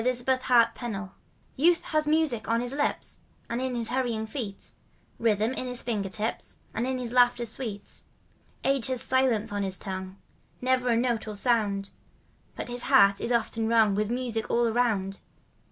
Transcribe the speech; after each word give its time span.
»Dorothy 0.03 0.23
McFickar 0.23 0.71
YOUTH 0.71 0.81
AND 0.83 0.95
AGE 0.95 1.09
Youth 1.57 1.83
has 1.83 2.07
music 2.07 2.47
on 2.47 2.59
his 2.61 2.73
h'ps 2.73 3.19
And 3.51 3.61
in 3.61 3.75
his 3.75 3.89
hurrying 3.89 4.25
feet, 4.25 4.73
Rhythm 5.19 5.53
in 5.53 5.67
his 5.67 5.83
finger 5.83 6.09
tips 6.09 6.57
And 6.73 6.87
in 6.87 6.97
his 6.97 7.11
laughter 7.13 7.45
sweet. 7.45 8.01
Age 8.63 8.87
has 8.87 9.03
silence 9.03 9.51
on 9.51 9.61
his 9.61 9.77
tongue— 9.77 10.17
Never 10.59 10.89
a 10.89 10.97
note 10.97 11.27
or 11.27 11.35
sound; 11.35 11.91
But 12.55 12.67
his 12.67 12.81
heart 12.89 13.21
is 13.21 13.31
often 13.31 13.67
wrung 13.67 13.93
By 13.93 14.05
music 14.05 14.49
all 14.49 14.65
around. 14.67 15.19